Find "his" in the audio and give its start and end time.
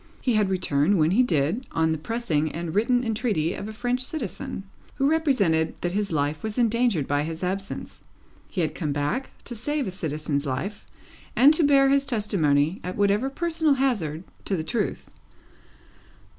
5.91-6.11, 7.21-7.43, 11.89-12.07